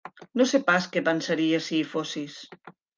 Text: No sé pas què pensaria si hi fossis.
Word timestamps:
No 0.39 0.47
sé 0.51 0.59
pas 0.69 0.89
què 0.95 1.05
pensaria 1.11 1.63
si 1.69 1.79
hi 1.81 1.85
fossis. 1.95 2.43